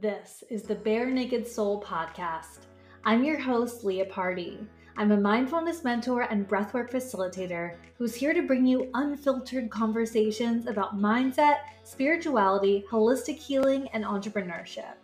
[0.00, 2.60] This is the Bare Naked Soul podcast.
[3.04, 4.58] I'm your host, Leah Party.
[4.96, 10.98] I'm a mindfulness mentor and breathwork facilitator who's here to bring you unfiltered conversations about
[10.98, 14.94] mindset, spirituality, holistic healing, and entrepreneurship.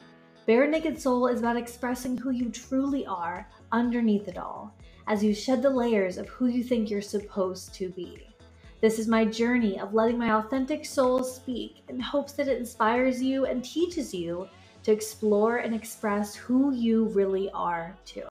[0.46, 4.74] Bare Naked Soul is about expressing who you truly are underneath it all
[5.08, 8.26] as you shed the layers of who you think you're supposed to be.
[8.80, 13.22] This is my journey of letting my authentic soul speak in hopes that it inspires
[13.22, 14.48] you and teaches you
[14.86, 18.22] to explore and express who you really are too.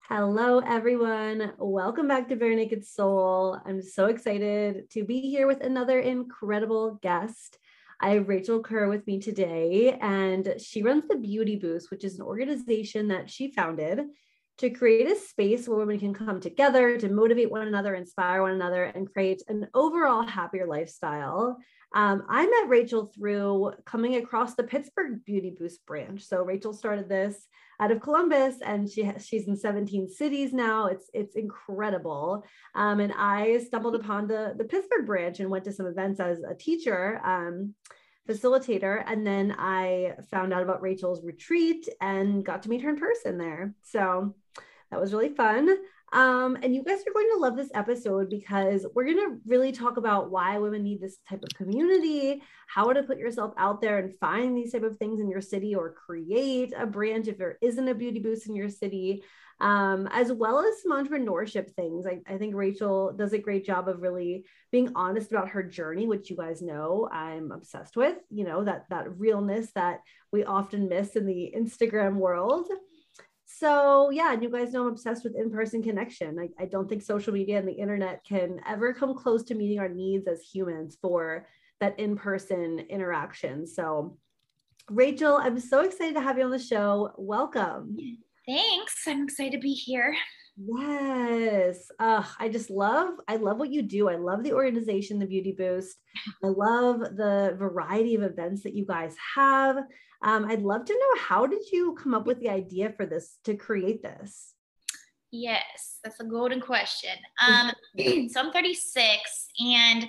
[0.00, 1.52] Hello, everyone.
[1.58, 3.60] Welcome back to Bare Naked Soul.
[3.66, 7.58] I'm so excited to be here with another incredible guest.
[8.00, 12.18] I have Rachel Kerr with me today, and she runs the Beauty Boost, which is
[12.18, 14.00] an organization that she founded
[14.58, 18.52] to create a space where women can come together to motivate one another, inspire one
[18.52, 21.58] another, and create an overall happier lifestyle.
[21.94, 26.22] Um, I met Rachel through coming across the Pittsburgh Beauty Boost branch.
[26.22, 27.46] So Rachel started this
[27.80, 30.86] out of Columbus, and she has, she's in 17 cities now.
[30.86, 32.44] It's it's incredible.
[32.74, 36.40] Um, and I stumbled upon the the Pittsburgh branch and went to some events as
[36.42, 37.20] a teacher.
[37.24, 37.74] Um,
[38.28, 42.96] facilitator and then i found out about rachel's retreat and got to meet her in
[42.96, 44.34] person there so
[44.90, 45.76] that was really fun.
[46.12, 49.72] Um, and you guys are going to love this episode because we're going to really
[49.72, 53.98] talk about why women need this type of community, how to put yourself out there
[53.98, 57.58] and find these type of things in your city or create a branch if there
[57.60, 59.24] isn't a beauty boost in your city,
[59.60, 62.06] um, as well as some entrepreneurship things.
[62.06, 66.06] I, I think Rachel does a great job of really being honest about her journey,
[66.06, 70.88] which you guys know I'm obsessed with, you know, that, that realness that we often
[70.88, 72.68] miss in the Instagram world.
[73.48, 76.38] So yeah, and you guys know I'm obsessed with in-person connection.
[76.38, 79.78] I, I don't think social media and the internet can ever come close to meeting
[79.78, 81.46] our needs as humans for
[81.80, 83.66] that in-person interaction.
[83.66, 84.18] So
[84.90, 87.12] Rachel, I'm so excited to have you on the show.
[87.16, 87.96] Welcome.
[88.46, 89.04] Thanks.
[89.06, 90.16] I'm excited to be here.
[90.56, 91.90] Yes.
[91.98, 94.08] Uh, I just love, I love what you do.
[94.08, 95.96] I love the organization, the Beauty Boost.
[96.44, 99.76] I love the variety of events that you guys have.
[100.22, 103.38] Um, I'd love to know how did you come up with the idea for this
[103.44, 104.54] to create this?
[105.30, 107.16] Yes, that's a golden question.
[107.46, 107.72] Um,
[108.30, 110.06] so I'm 36 and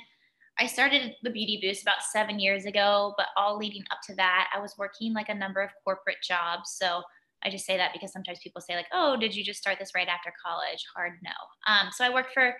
[0.59, 4.50] I started the Beauty Boost about seven years ago, but all leading up to that,
[4.56, 6.78] I was working like a number of corporate jobs.
[6.78, 7.03] So
[7.44, 9.92] I just say that because sometimes people say like, "Oh, did you just start this
[9.96, 11.31] right after college?" Hard no.
[11.68, 12.56] Um, so I worked for,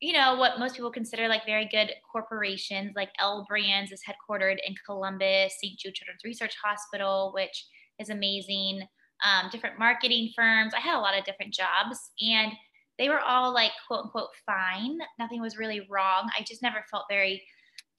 [0.00, 2.92] you know, what most people consider like very good corporations.
[2.96, 5.78] Like L Brands is headquartered in Columbus, St.
[5.78, 7.66] Jude Children's Research Hospital, which
[7.98, 8.82] is amazing.
[9.24, 10.74] Um, different marketing firms.
[10.74, 12.52] I had a lot of different jobs, and
[12.98, 14.98] they were all like quote unquote fine.
[15.18, 16.28] Nothing was really wrong.
[16.38, 17.42] I just never felt very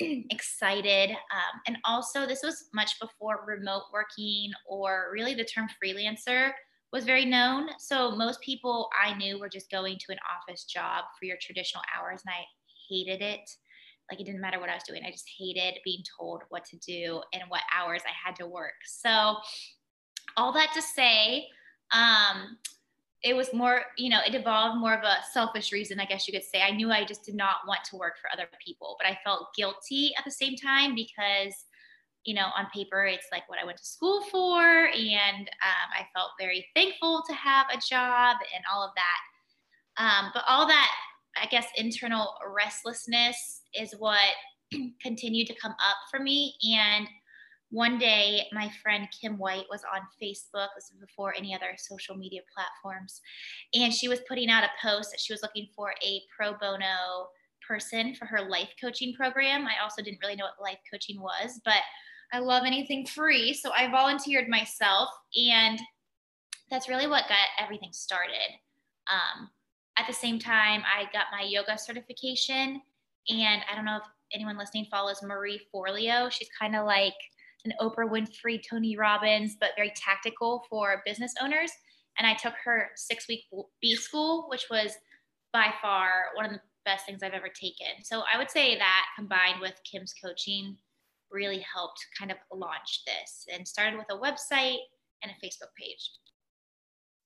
[0.29, 1.11] excited.
[1.11, 6.51] Um, and also, this was much before remote working or really the term freelancer
[6.91, 7.69] was very known.
[7.79, 11.83] So, most people I knew were just going to an office job for your traditional
[11.97, 12.43] hours, and I
[12.89, 13.49] hated it.
[14.11, 16.77] Like, it didn't matter what I was doing, I just hated being told what to
[16.77, 18.73] do and what hours I had to work.
[18.85, 19.37] So,
[20.37, 21.47] all that to say,
[21.91, 22.57] um,
[23.23, 26.33] it was more, you know, it evolved more of a selfish reason, I guess you
[26.33, 26.61] could say.
[26.61, 29.55] I knew I just did not want to work for other people, but I felt
[29.55, 31.53] guilty at the same time because,
[32.25, 34.61] you know, on paper, it's like what I went to school for.
[34.61, 40.03] And um, I felt very thankful to have a job and all of that.
[40.03, 40.91] Um, but all that,
[41.41, 44.19] I guess, internal restlessness is what
[45.01, 46.55] continued to come up for me.
[46.77, 47.07] And
[47.73, 52.15] one day my friend kim white was on facebook this was before any other social
[52.15, 53.19] media platforms
[53.73, 57.27] and she was putting out a post that she was looking for a pro bono
[57.67, 59.65] person for her life coaching program.
[59.65, 61.81] I also didn't really know what life coaching was but
[62.31, 65.79] i love anything free so i volunteered myself and
[66.69, 68.51] that's really what got everything started.
[69.11, 69.49] Um,
[69.97, 72.81] at the same time i got my yoga certification
[73.29, 74.03] and i don't know if
[74.33, 76.31] anyone listening follows marie forleo.
[76.31, 77.13] She's kind of like
[77.65, 81.71] an Oprah Winfrey, Tony Robbins, but very tactical for business owners.
[82.17, 83.45] And I took her six week
[83.81, 84.93] B school, which was
[85.51, 88.03] by far one of the best things I've ever taken.
[88.03, 90.77] So I would say that combined with Kim's coaching
[91.31, 94.79] really helped kind of launch this and started with a website
[95.23, 96.11] and a Facebook page.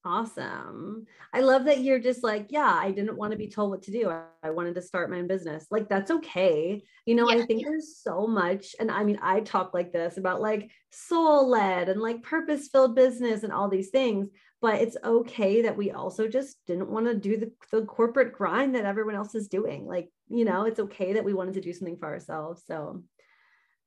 [0.08, 1.06] Awesome.
[1.34, 3.92] I love that you're just like, yeah, I didn't want to be told what to
[3.92, 4.10] do.
[4.42, 5.66] I wanted to start my own business.
[5.70, 6.82] Like, that's okay.
[7.06, 7.44] You know, yeah.
[7.44, 8.74] I think there's so much.
[8.80, 12.96] And I mean, I talk like this about like soul led and like purpose filled
[12.96, 14.30] business and all these things.
[14.62, 18.76] But it's okay that we also just didn't want to do the, the corporate grind
[18.76, 19.86] that everyone else is doing.
[19.86, 22.64] Like, you know, it's okay that we wanted to do something for ourselves.
[22.66, 23.04] So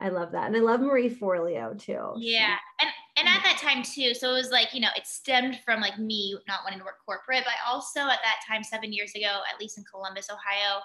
[0.01, 0.47] I love that.
[0.47, 2.15] And I love Marie Forleo too.
[2.19, 2.57] Yeah.
[2.81, 2.90] And
[3.21, 5.99] and at that time too, so it was like, you know, it stemmed from like
[5.99, 9.41] me not wanting to work corporate, but I also at that time, seven years ago,
[9.53, 10.81] at least in Columbus, Ohio,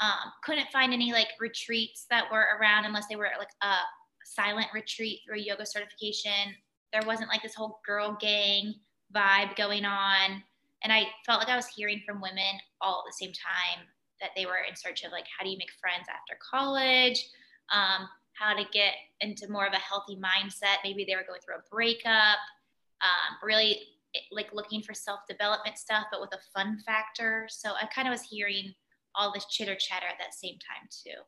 [0.00, 3.74] um, couldn't find any like retreats that were around unless they were like a
[4.24, 6.54] silent retreat through a yoga certification.
[6.92, 8.74] There wasn't like this whole girl gang
[9.14, 10.42] vibe going on.
[10.82, 13.84] And I felt like I was hearing from women all at the same time
[14.20, 17.28] that they were in search of like, how do you make friends after college?
[17.72, 20.76] Um, how to get into more of a healthy mindset.
[20.84, 22.38] Maybe they were going through a breakup,
[23.00, 23.80] um, really
[24.32, 27.46] like looking for self development stuff, but with a fun factor.
[27.50, 28.74] So I kind of was hearing
[29.14, 31.20] all this chitter chatter at that same time too.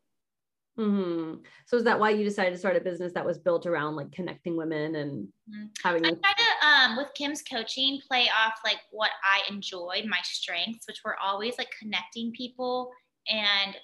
[0.78, 1.34] Mm-hmm.
[1.66, 4.12] So is that why you decided to start a business that was built around like
[4.12, 5.66] connecting women and mm-hmm.
[5.84, 6.06] having?
[6.06, 10.86] I try to, um, with Kim's coaching, play off like what I enjoyed, my strengths,
[10.86, 12.90] which were always like connecting people
[13.28, 13.76] and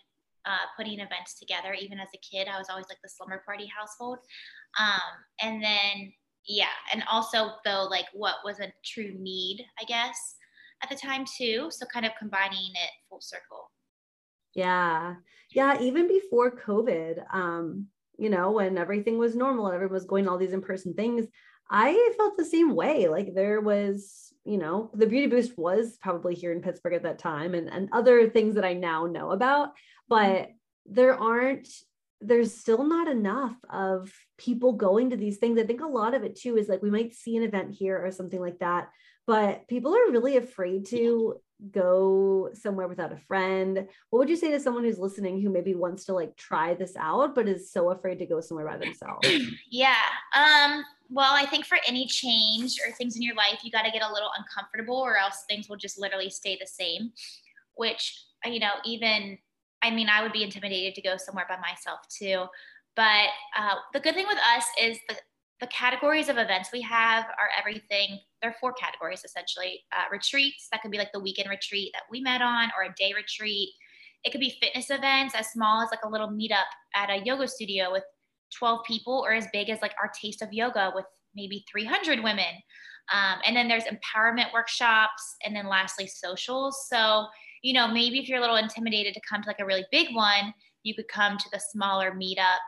[0.47, 1.75] uh, putting events together.
[1.75, 4.19] Even as a kid, I was always like the slumber party household.
[4.79, 5.01] Um,
[5.43, 6.13] and then,
[6.47, 10.37] yeah, and also though, like what was a true need, I guess,
[10.83, 11.69] at the time too.
[11.71, 13.71] So kind of combining it full circle.
[14.55, 15.17] Yeah.
[15.51, 15.81] Yeah.
[15.81, 17.89] Even before COVID, um,
[18.19, 21.27] you know, when everything was normal and everyone was going all these in-person things,
[21.71, 23.09] I felt the same way.
[23.09, 27.19] Like there was, you know, the beauty boost was probably here in Pittsburgh at that
[27.19, 29.71] time and, and other things that I now know about,
[30.09, 30.51] but
[30.87, 31.69] there aren't,
[32.21, 35.59] there's still not enough of people going to these things.
[35.59, 38.01] I think a lot of it too is like we might see an event here
[38.03, 38.89] or something like that,
[39.27, 41.35] but people are really afraid to
[41.71, 43.89] go somewhere without a friend.
[44.11, 46.95] What would you say to someone who's listening who maybe wants to like try this
[46.97, 49.29] out but is so afraid to go somewhere by themselves?
[49.71, 49.95] Yeah
[50.35, 53.91] um well i think for any change or things in your life you got to
[53.91, 57.13] get a little uncomfortable or else things will just literally stay the same
[57.77, 59.39] which you know even
[59.83, 62.45] i mean i would be intimidated to go somewhere by myself too
[62.97, 65.17] but uh, the good thing with us is the
[65.61, 68.21] the categories of events we have are everything.
[68.43, 72.03] There are four categories essentially uh, retreats, that could be like the weekend retreat that
[72.11, 73.71] we met on, or a day retreat.
[74.25, 77.49] It could be fitness events as small as like a little meetup at a yoga
[77.49, 78.05] studio with
[78.59, 81.05] 12 people, or as big as like our taste of yoga with
[81.35, 82.55] maybe 300 women.
[83.13, 86.87] Um, and then there's empowerment workshops, and then lastly, socials.
[86.89, 87.27] So,
[87.63, 90.15] you know, maybe if you're a little intimidated to come to like a really big
[90.15, 90.53] one,
[90.83, 92.59] you could come to the smaller meetup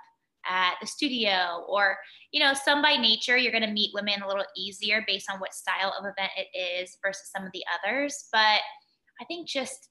[0.49, 1.97] at the studio or
[2.33, 5.41] you know some by nature you're going to meet women a little easier based on
[5.41, 8.61] what style of event it is versus some of the others but
[9.21, 9.91] i think just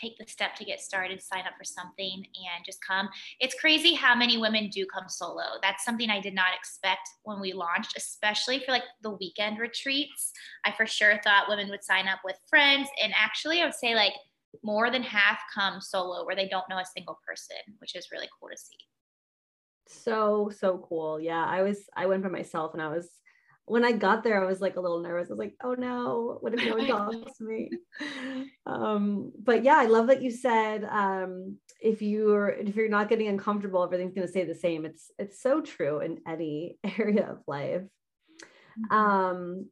[0.00, 3.08] take the step to get started sign up for something and just come.
[3.40, 5.42] It's crazy how many women do come solo.
[5.62, 10.32] That's something i did not expect when we launched especially for like the weekend retreats.
[10.64, 13.94] I for sure thought women would sign up with friends and actually i would say
[13.94, 14.12] like
[14.62, 18.28] more than half come solo where they don't know a single person which is really
[18.38, 18.76] cool to see.
[19.88, 21.20] So so cool.
[21.20, 23.08] Yeah i was i went by myself and i was
[23.66, 26.38] when i got there i was like a little nervous i was like oh no
[26.40, 26.86] what if no one
[27.22, 27.70] talks to me
[28.66, 33.28] um but yeah i love that you said um if you're if you're not getting
[33.28, 37.38] uncomfortable everything's going to stay the same it's it's so true in any area of
[37.46, 38.94] life mm-hmm.
[38.94, 39.66] um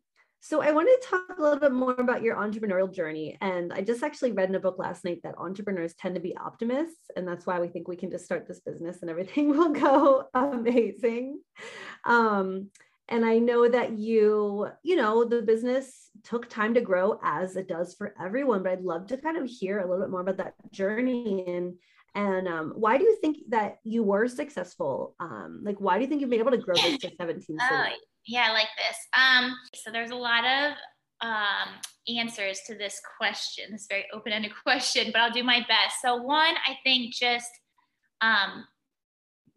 [0.46, 3.38] so I wanted to talk a little bit more about your entrepreneurial journey.
[3.40, 6.36] And I just actually read in a book last night that entrepreneurs tend to be
[6.36, 7.10] optimists.
[7.16, 10.24] And that's why we think we can just start this business and everything will go
[10.34, 11.40] amazing.
[12.04, 12.68] Um,
[13.08, 17.68] and I know that you, you know, the business took time to grow as it
[17.68, 20.38] does for everyone, but I'd love to kind of hear a little bit more about
[20.38, 21.74] that journey and
[22.16, 25.16] and um, why do you think that you were successful?
[25.18, 27.86] Um, like, why do you think you've been able to grow this to 17 oh,
[28.26, 28.96] yeah, I like this.
[29.18, 30.74] Um, so there's a lot of
[31.20, 31.74] um,
[32.16, 35.96] answers to this question, this very open-ended question, but I'll do my best.
[36.02, 37.50] So one, I think just
[38.20, 38.64] um,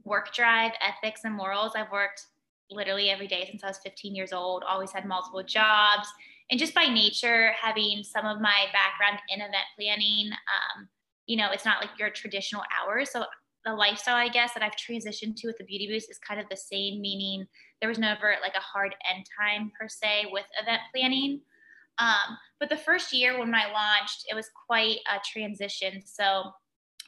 [0.03, 1.73] work drive, ethics, and morals.
[1.75, 2.25] I've worked
[2.69, 4.63] literally every day since I was 15 years old.
[4.67, 6.07] Always had multiple jobs,
[6.49, 10.87] and just by nature, having some of my background in event planning, um,
[11.25, 13.11] you know, it's not like your traditional hours.
[13.11, 13.25] So
[13.65, 16.47] the lifestyle, I guess, that I've transitioned to with the Beauty Boost is kind of
[16.49, 17.45] the same, meaning
[17.81, 21.41] there was never like a hard end time per se with event planning.
[21.99, 26.01] Um, but the first year when I launched, it was quite a transition.
[26.05, 26.51] So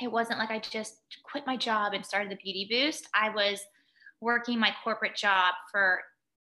[0.01, 3.08] it wasn't like I just quit my job and started the Beauty Boost.
[3.13, 3.62] I was
[4.22, 6.02] working my corporate job for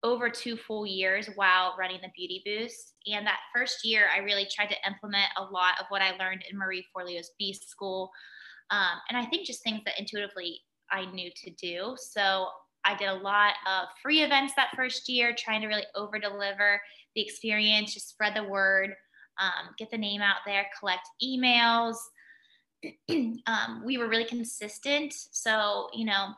[0.03, 2.95] over two full years while running the Beauty Boost.
[3.07, 6.45] And that first year, I really tried to implement a lot of what I learned
[6.51, 8.11] in Marie Forleo's B school.
[8.71, 11.97] Um, and I think just things that intuitively I knew to do.
[11.97, 12.49] So
[12.85, 16.81] I did a lot of free events that first year, trying to really over deliver
[17.15, 18.95] the experience, just spread the word,
[19.41, 21.97] um, get the name out there, collect emails.
[23.47, 25.15] um, we were really consistent.
[25.33, 26.35] So, you know,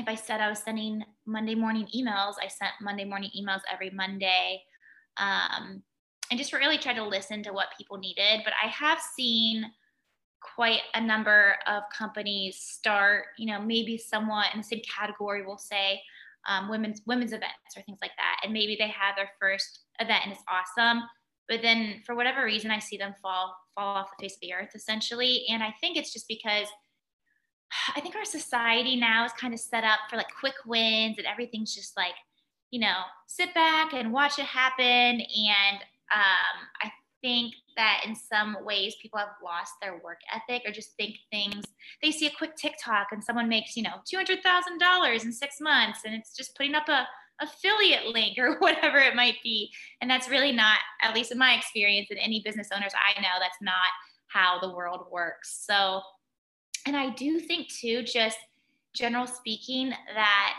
[0.00, 3.90] if I said I was sending Monday morning emails, I sent Monday morning emails every
[3.90, 4.62] Monday.
[5.16, 5.82] Um,
[6.30, 8.40] and just really tried to listen to what people needed.
[8.44, 9.64] But I have seen
[10.54, 15.58] quite a number of companies start, you know, maybe somewhat in the same category, we'll
[15.58, 16.00] say,
[16.48, 18.40] um, women's women's events or things like that.
[18.42, 21.02] And maybe they have their first event and it's awesome.
[21.48, 24.54] But then for whatever reason, I see them fall fall off the face of the
[24.54, 25.44] earth essentially.
[25.50, 26.68] And I think it's just because
[27.96, 31.26] I think our society now is kind of set up for like quick wins and
[31.26, 32.14] everything's just like,
[32.70, 34.84] you know, sit back and watch it happen.
[34.86, 35.78] And
[36.12, 36.90] um, I
[37.22, 41.64] think that in some ways people have lost their work ethic or just think things
[42.02, 46.14] they see a quick tiktok and someone makes you know $200000 in six months and
[46.14, 47.06] it's just putting up a
[47.40, 51.54] affiliate link or whatever it might be and that's really not at least in my
[51.54, 53.90] experience and any business owners i know that's not
[54.28, 56.00] how the world works so
[56.90, 58.38] and i do think too just
[58.94, 60.54] general speaking that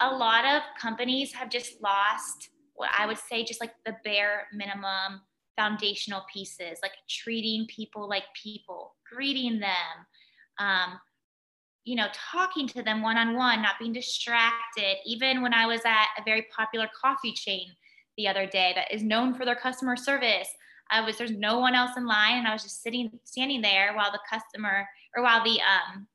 [0.00, 4.46] a lot of companies have just lost what i would say just like the bare
[4.52, 5.20] minimum
[5.56, 10.06] foundational pieces like treating people like people, greeting them,
[10.58, 11.00] um,
[11.84, 14.96] you know, talking to them one on one, not being distracted.
[15.04, 17.68] Even when I was at a very popular coffee chain
[18.16, 20.48] the other day that is known for their customer service,
[20.90, 23.94] I was there's no one else in line, and I was just sitting standing there
[23.94, 26.06] while the customer or while the um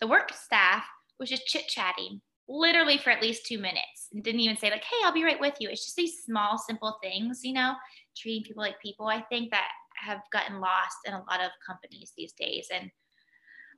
[0.00, 0.84] the work staff
[1.18, 4.08] was just chit chatting literally for at least two minutes.
[4.12, 5.68] And didn't even say like hey i'll be right with you.
[5.68, 7.74] It's just these small simple things you know
[8.16, 12.12] treating people like people i think that have gotten lost in a lot of companies
[12.16, 12.68] these days.
[12.72, 12.90] And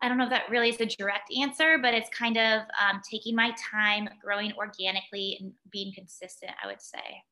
[0.03, 3.01] i don't know if that really is a direct answer but it's kind of um,
[3.11, 7.23] taking my time growing organically and being consistent i would say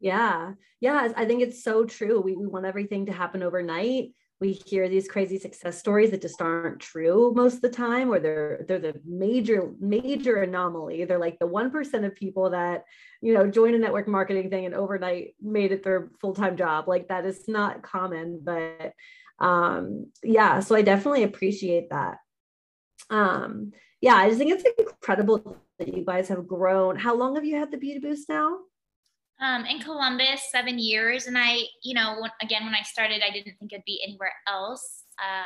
[0.00, 0.52] yeah.
[0.80, 2.20] Yeah i think it's so true.
[2.20, 4.12] We, we want everything to happen overnight.
[4.40, 8.20] We hear these crazy success stories that just aren't true most of the time or
[8.20, 11.04] they're they're the major major anomaly.
[11.04, 12.84] They're like the 1% of people that
[13.20, 16.86] you know join a network marketing thing and overnight made it their full-time job.
[16.86, 18.92] Like that is not common but
[19.40, 22.18] um yeah so i definitely appreciate that.
[23.10, 26.96] Um yeah i just think it's incredible that you guys have grown.
[26.96, 28.58] How long have you had the beauty boost now
[29.40, 31.26] um, in Columbus, seven years.
[31.26, 34.32] And I, you know, when, again, when I started, I didn't think it'd be anywhere
[34.48, 35.04] else.
[35.18, 35.44] Uh,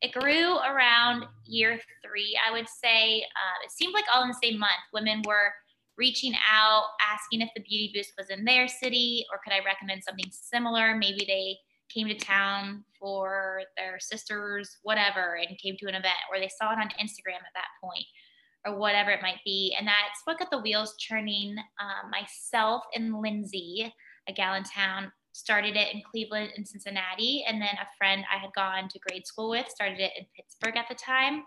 [0.00, 3.22] it grew around year three, I would say.
[3.22, 4.72] Uh, it seemed like all in the same month.
[4.92, 5.52] Women were
[5.96, 10.02] reaching out, asking if the Beauty Boost was in their city or could I recommend
[10.04, 10.94] something similar.
[10.96, 11.56] Maybe they
[11.92, 16.72] came to town for their sisters, whatever, and came to an event, or they saw
[16.72, 18.04] it on Instagram at that point
[18.66, 19.74] or whatever it might be.
[19.78, 21.56] And that's what got the wheels turning.
[21.80, 23.92] Um, myself and Lindsay,
[24.28, 27.44] a gal in town, started it in Cleveland and Cincinnati.
[27.46, 30.76] And then a friend I had gone to grade school with started it in Pittsburgh
[30.76, 31.42] at the time.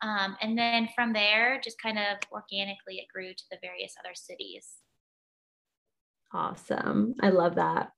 [0.00, 4.14] Um, and then from there, just kind of organically, it grew to the various other
[4.14, 4.68] cities.
[6.32, 7.14] Awesome.
[7.20, 7.90] I love that.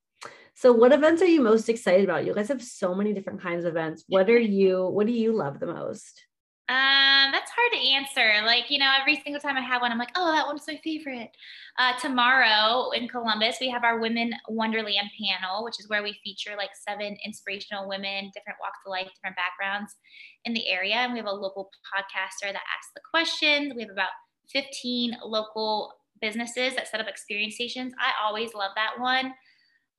[0.54, 2.26] So what events are you most excited about?
[2.26, 4.04] You guys have so many different kinds of events.
[4.08, 6.22] What are you, what do you love the most?
[6.70, 8.46] Um, that's hard to answer.
[8.46, 10.78] Like, you know, every single time I have one, I'm like, oh, that one's my
[10.84, 11.30] favorite.
[11.76, 16.54] Uh, tomorrow in Columbus, we have our Women Wonderland panel, which is where we feature
[16.56, 19.96] like seven inspirational women, different walks of life, different backgrounds
[20.44, 20.94] in the area.
[20.94, 23.72] And we have a local podcaster that asks the questions.
[23.74, 24.10] We have about
[24.52, 27.92] 15 local businesses that set up experience stations.
[27.98, 29.34] I always love that one.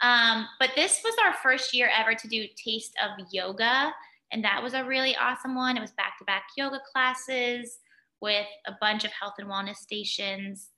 [0.01, 3.91] Um, but this was our first year ever to do Taste of Yoga.
[4.31, 5.77] And that was a really awesome one.
[5.77, 7.79] It was back to back yoga classes
[8.21, 10.69] with a bunch of health and wellness stations.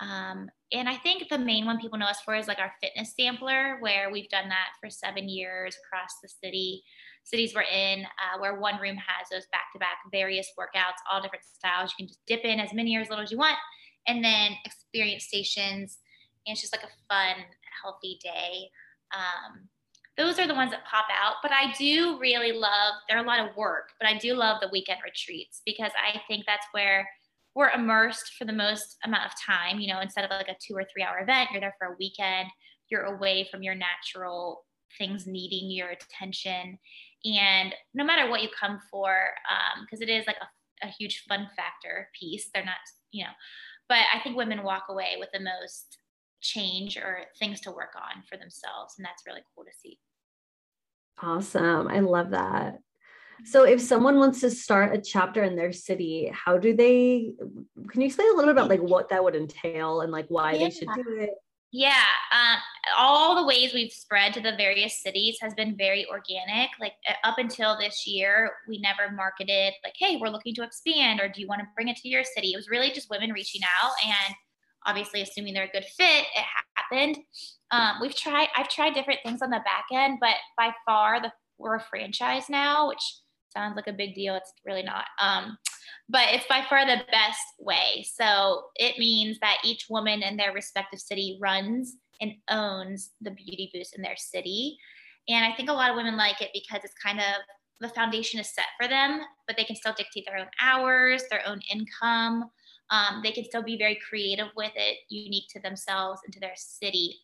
[0.00, 3.14] Um, and I think the main one people know us for is like our fitness
[3.18, 6.82] sampler, where we've done that for seven years across the city,
[7.22, 11.22] cities we're in, uh, where one room has those back to back various workouts, all
[11.22, 11.92] different styles.
[11.92, 13.56] You can just dip in as many or as little as you want,
[14.08, 15.98] and then experience stations.
[16.46, 17.44] And it's just like a fun,
[17.82, 18.68] healthy day.
[19.14, 19.68] Um,
[20.16, 21.36] those are the ones that pop out.
[21.42, 24.68] But I do really love, they're a lot of work, but I do love the
[24.70, 27.08] weekend retreats because I think that's where
[27.54, 29.80] we're immersed for the most amount of time.
[29.80, 31.96] You know, instead of like a two or three hour event, you're there for a
[31.98, 32.48] weekend,
[32.90, 34.64] you're away from your natural
[34.98, 36.78] things needing your attention.
[37.24, 39.30] And no matter what you come for,
[39.84, 42.74] because um, it is like a, a huge fun factor piece, they're not,
[43.12, 43.30] you know,
[43.88, 45.98] but I think women walk away with the most
[46.44, 48.94] change or things to work on for themselves.
[48.98, 49.98] And that's really cool to see.
[51.22, 51.88] Awesome.
[51.88, 52.78] I love that.
[53.44, 57.34] So if someone wants to start a chapter in their city, how do they
[57.88, 60.52] can you explain a little bit about like what that would entail and like why
[60.52, 60.58] yeah.
[60.58, 61.30] they should do it?
[61.76, 62.60] Yeah, um,
[62.96, 66.70] all the ways we've spread to the various cities has been very organic.
[66.78, 66.92] Like
[67.24, 71.40] up until this year, we never marketed like, "Hey, we're looking to expand," or "Do
[71.40, 73.90] you want to bring it to your city?" It was really just women reaching out,
[74.04, 74.36] and
[74.86, 76.44] obviously, assuming they're a good fit, it
[76.76, 77.18] happened.
[77.70, 78.48] Um, we've tried.
[78.56, 82.48] I've tried different things on the back end, but by far, the we're a franchise
[82.48, 83.20] now, which
[83.54, 84.34] sounds like a big deal.
[84.34, 85.04] It's really not.
[85.20, 85.56] Um,
[86.08, 88.04] but it's by far the best way.
[88.12, 93.70] So it means that each woman in their respective city runs and owns the beauty
[93.72, 94.76] boost in their city.
[95.28, 97.36] And I think a lot of women like it because it's kind of
[97.80, 101.46] the foundation is set for them, but they can still dictate their own hours, their
[101.46, 102.50] own income.
[102.90, 106.54] Um, they can still be very creative with it, unique to themselves and to their
[106.56, 107.16] city.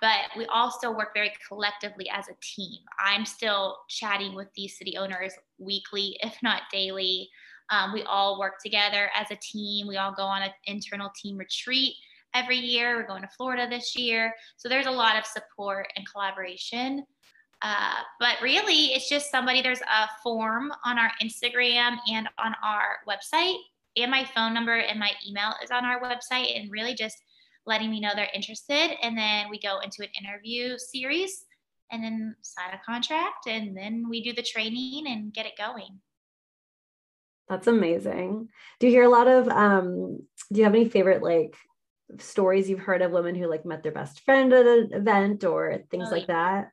[0.00, 2.78] But we still work very collectively as a team.
[2.98, 7.28] I'm still chatting with these city owners weekly, if not daily.
[7.70, 9.86] Um, we all work together as a team.
[9.86, 11.94] We all go on an internal team retreat
[12.34, 12.96] every year.
[12.96, 14.34] We're going to Florida this year.
[14.56, 17.04] So there's a lot of support and collaboration.
[17.62, 22.98] Uh, but really, it's just somebody, there's a form on our Instagram and on our
[23.08, 23.58] website.
[23.96, 26.58] And my phone number and my email is on our website.
[26.58, 27.16] And really just
[27.66, 28.96] letting me know they're interested.
[29.02, 31.44] And then we go into an interview series
[31.92, 33.46] and then sign a contract.
[33.46, 36.00] And then we do the training and get it going.
[37.48, 38.48] That's amazing.
[38.78, 40.20] Do you hear a lot of um
[40.52, 41.56] do you have any favorite like
[42.18, 45.80] stories you've heard of women who like met their best friend at an event or
[45.90, 46.70] things oh, like that?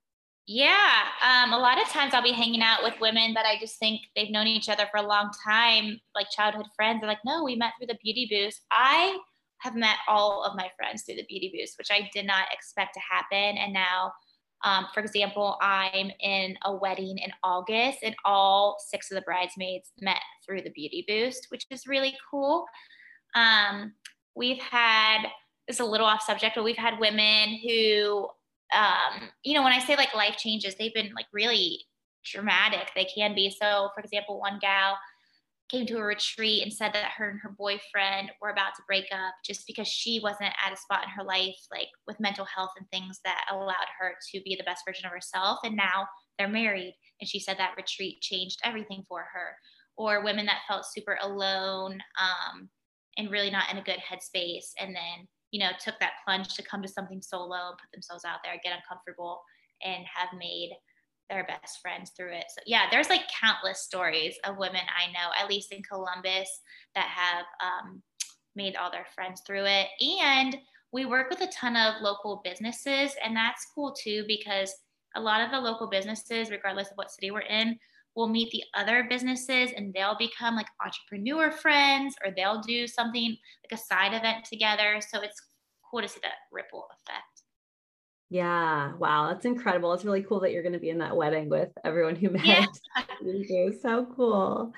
[0.47, 3.77] Yeah, um, a lot of times I'll be hanging out with women that I just
[3.79, 7.01] think they've known each other for a long time, like childhood friends.
[7.01, 8.61] They're like, no, we met through the beauty boost.
[8.71, 9.17] I
[9.59, 12.93] have met all of my friends through the beauty boost, which I did not expect
[12.93, 13.57] to happen.
[13.57, 14.13] And now
[14.63, 19.91] um, for example, I'm in a wedding in August, and all six of the bridesmaids
[20.01, 22.65] met through the Beauty Boost, which is really cool.
[23.35, 23.93] Um,
[24.35, 25.27] we've had
[25.67, 28.29] it's a little off subject, but we've had women who,
[28.75, 31.79] um, you know, when I say like life changes, they've been like really
[32.25, 32.89] dramatic.
[32.95, 33.49] They can be.
[33.49, 34.97] So, for example, one gal
[35.69, 39.05] came to a retreat and said that her and her boyfriend were about to break
[39.11, 42.71] up just because she wasn't at a spot in her life like with mental health
[42.77, 46.47] and things that allowed her to be the best version of herself and now they're
[46.47, 49.57] married and she said that retreat changed everything for her
[49.97, 52.69] or women that felt super alone um,
[53.17, 56.63] and really not in a good headspace and then you know took that plunge to
[56.63, 59.41] come to something solo and put themselves out there get uncomfortable
[59.83, 60.71] and have made
[61.29, 62.45] their best friends through it.
[62.49, 66.61] So yeah, there's like countless stories of women I know, at least in Columbus,
[66.95, 68.01] that have um,
[68.55, 69.87] made all their friends through it.
[70.23, 70.57] And
[70.91, 74.73] we work with a ton of local businesses, and that's cool too because
[75.15, 77.77] a lot of the local businesses, regardless of what city we're in,
[78.17, 83.37] will meet the other businesses and they'll become like entrepreneur friends or they'll do something
[83.63, 84.99] like a side event together.
[85.07, 85.39] So it's
[85.89, 87.23] cool to see that ripple effect.
[88.29, 88.95] Yeah.
[88.95, 89.27] Wow.
[89.29, 89.93] That's incredible.
[89.93, 92.67] It's really cool that you're going to be in that wedding with everyone who met.
[93.21, 93.69] Yeah.
[93.81, 94.73] so cool.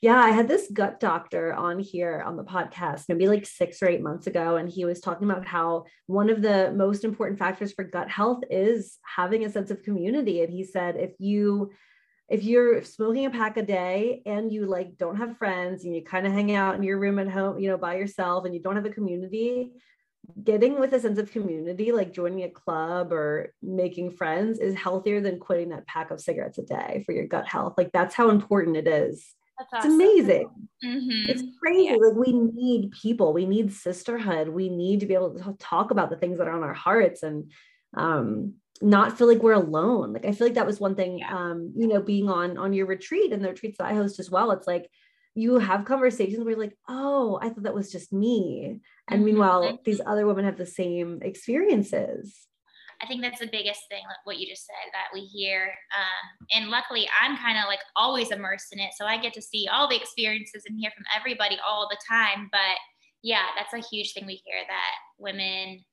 [0.00, 0.18] Yeah.
[0.18, 4.00] I had this gut doctor on here on the podcast maybe like six or eight
[4.00, 4.56] months ago.
[4.56, 8.44] And he was talking about how one of the most important factors for gut health
[8.48, 10.42] is having a sense of community.
[10.42, 11.72] And he said, if you,
[12.28, 16.02] if you're smoking a pack a day and you like don't have friends and you
[16.02, 18.60] kind of hang out in your room at home, you know, by yourself and you
[18.60, 19.72] don't have a community,
[20.42, 25.20] getting with a sense of community, like joining a club or making friends, is healthier
[25.20, 27.74] than quitting that pack of cigarettes a day for your gut health.
[27.78, 29.24] Like that's how important it is.
[29.58, 29.76] Awesome.
[29.76, 30.50] It's amazing.
[30.84, 31.30] Mm-hmm.
[31.30, 31.84] It's crazy.
[31.84, 31.92] Yeah.
[31.92, 33.32] Like we need people.
[33.32, 34.48] We need sisterhood.
[34.48, 37.22] We need to be able to talk about the things that are on our hearts
[37.22, 37.50] and
[37.96, 40.12] um, not feel like we're alone.
[40.12, 41.18] Like I feel like that was one thing.
[41.18, 41.34] Yeah.
[41.34, 44.30] Um, you know, being on on your retreat and the retreats that I host as
[44.30, 44.50] well.
[44.52, 44.90] It's like
[45.34, 48.80] you have conversations where you're like, oh, I thought that was just me.
[49.08, 49.24] And mm-hmm.
[49.24, 52.46] meanwhile, these other women have the same experiences.
[53.02, 55.74] I think that's the biggest thing, like what you just said, that we hear.
[55.94, 58.92] Um, and luckily, I'm kind of like always immersed in it.
[58.96, 62.48] So I get to see all the experiences and hear from everybody all the time.
[62.50, 62.78] But
[63.22, 65.84] yeah, that's a huge thing we hear that women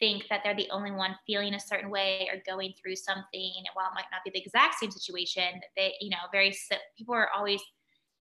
[0.00, 3.52] think that they're the only one feeling a certain way or going through something.
[3.56, 6.56] And while it might not be the exact same situation, they, you know, very,
[6.98, 7.60] people are always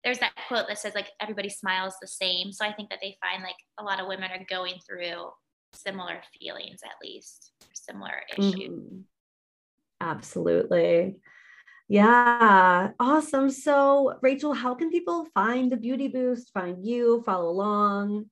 [0.04, 2.52] there's that quote that says like everybody smiles the same.
[2.52, 5.30] So I think that they find like a lot of women are going through
[5.72, 8.54] similar feelings at least, similar issues.
[8.54, 9.00] Mm-hmm.
[10.00, 11.16] Absolutely.
[11.88, 13.50] Yeah, awesome.
[13.50, 18.26] So, Rachel, how can people find the Beauty Boost, find you, follow along?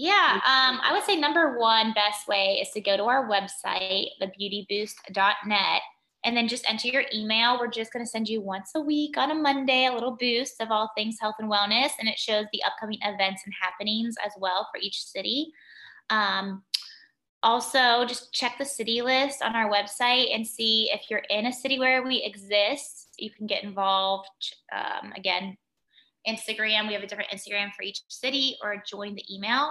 [0.00, 4.06] Yeah, um, I would say number one best way is to go to our website,
[4.22, 5.82] thebeautyboost.net,
[6.24, 7.58] and then just enter your email.
[7.58, 10.62] We're just going to send you once a week on a Monday a little boost
[10.62, 14.32] of all things health and wellness, and it shows the upcoming events and happenings as
[14.38, 15.52] well for each city.
[16.08, 16.62] Um,
[17.42, 21.52] also, just check the city list on our website and see if you're in a
[21.52, 23.08] city where we exist.
[23.18, 24.30] You can get involved.
[24.72, 25.58] Um, again,
[26.26, 29.70] Instagram, we have a different Instagram for each city, or join the email.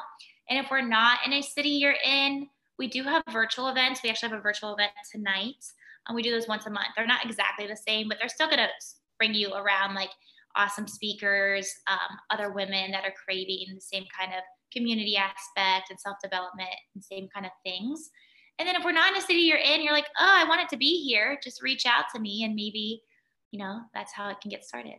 [0.50, 4.02] And if we're not in a city you're in, we do have virtual events.
[4.04, 5.64] We actually have a virtual event tonight.
[6.08, 6.88] And we do those once a month.
[6.96, 8.70] They're not exactly the same, but they're still going to
[9.20, 10.10] bring you around like
[10.56, 14.42] awesome speakers, um, other women that are craving the same kind of
[14.74, 18.10] community aspect and self development and same kind of things.
[18.58, 20.62] And then if we're not in a city you're in, you're like, oh, I want
[20.62, 23.02] it to be here, just reach out to me and maybe,
[23.52, 24.98] you know, that's how it can get started.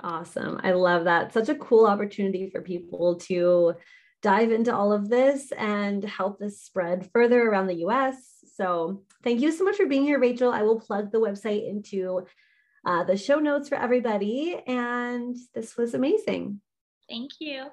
[0.00, 0.60] Awesome.
[0.62, 1.32] I love that.
[1.32, 3.74] Such a cool opportunity for people to
[4.22, 8.16] dive into all of this and help this spread further around the US.
[8.54, 10.50] So, thank you so much for being here, Rachel.
[10.50, 12.26] I will plug the website into
[12.84, 14.60] uh, the show notes for everybody.
[14.66, 16.60] And this was amazing.
[17.08, 17.66] Thank you.